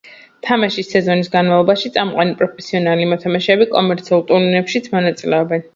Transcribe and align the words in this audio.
თამაშის 0.45 0.87
სეზონის 0.93 1.29
განმავლობაში 1.35 1.91
წამყვანი 1.99 2.35
პროფესიონალი 2.41 3.07
მოთამაშეები 3.13 3.71
კომერციულ 3.79 4.29
ტურნირებშიც 4.35 4.95
მონაწილეობენ. 4.99 5.67